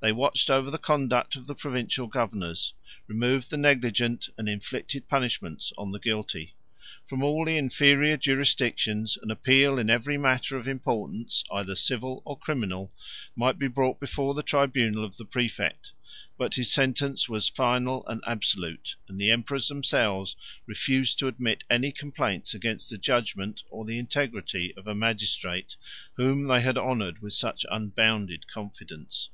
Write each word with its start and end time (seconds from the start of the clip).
They 0.00 0.10
watched 0.10 0.48
over 0.48 0.70
the 0.70 0.78
conduct 0.78 1.36
of 1.36 1.46
the 1.46 1.54
provincial 1.54 2.06
governors, 2.06 2.72
removed 3.06 3.50
the 3.50 3.58
negligent, 3.58 4.30
and 4.38 4.48
inflicted 4.48 5.06
punishments 5.06 5.70
on 5.76 5.92
the 5.92 5.98
guilty. 5.98 6.54
From 7.04 7.22
all 7.22 7.44
the 7.44 7.58
inferior 7.58 8.16
jurisdictions, 8.16 9.18
an 9.20 9.30
appeal 9.30 9.78
in 9.78 9.90
every 9.90 10.16
matter 10.16 10.56
of 10.56 10.66
importance, 10.66 11.44
either 11.52 11.74
civil 11.76 12.22
or 12.24 12.38
criminal, 12.38 12.90
might 13.36 13.58
be 13.58 13.68
brought 13.68 14.00
before 14.00 14.32
the 14.32 14.42
tribunal 14.42 15.04
of 15.04 15.18
the 15.18 15.26
præfect; 15.26 15.90
but 16.38 16.54
his 16.54 16.72
sentence 16.72 17.28
was 17.28 17.46
final 17.50 18.02
and 18.08 18.22
absolute; 18.26 18.96
and 19.10 19.20
the 19.20 19.30
emperors 19.30 19.68
themselves 19.68 20.36
refused 20.64 21.18
to 21.18 21.28
admit 21.28 21.64
any 21.68 21.92
complaints 21.92 22.54
against 22.54 22.88
the 22.88 22.96
judgment 22.96 23.62
or 23.68 23.84
the 23.84 23.98
integrity 23.98 24.72
of 24.74 24.86
a 24.86 24.94
magistrate 24.94 25.76
whom 26.14 26.44
they 26.44 26.64
honored 26.66 27.20
with 27.20 27.34
such 27.34 27.66
unbounded 27.70 28.46
confidence. 28.46 29.28